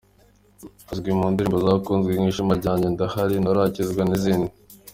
Azwi 0.91 1.09
mu 1.17 1.25
ndirimbo 1.31 1.57
zakunzwe 1.65 2.11
nka 2.13 2.29
“Ishema 2.31 2.53
ryanjye”, 2.59 2.87
«Ndahari, 2.93 3.35
Nturakizwa» 3.41 4.01
n’izindi. 4.09 4.51